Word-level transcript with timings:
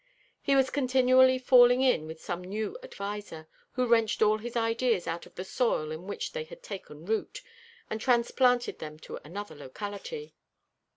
He 0.41 0.55
was 0.55 0.71
continually 0.71 1.37
falling 1.37 1.81
in 1.83 2.07
with 2.07 2.19
some 2.23 2.43
new 2.43 2.75
adviser, 2.81 3.47
who 3.73 3.85
wrenched 3.85 4.23
all 4.23 4.39
his 4.39 4.55
ideas 4.55 5.05
out 5.05 5.27
of 5.27 5.35
the 5.35 5.43
soil 5.45 5.91
in 5.91 6.07
which 6.07 6.31
they 6.31 6.45
had 6.45 6.63
taken 6.63 7.05
root, 7.05 7.43
and 7.87 8.01
transplanted 8.01 8.79
them 8.79 8.97
to 9.01 9.17
another 9.23 9.53
locality. 9.53 10.33